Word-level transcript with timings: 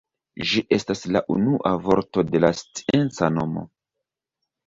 Ĝi 0.51 0.61
estas 0.77 1.03
la 1.15 1.21
unua 1.33 1.73
vorto 1.89 2.25
de 2.31 2.41
la 2.45 2.51
scienca 2.61 3.29
nomo. 3.35 3.67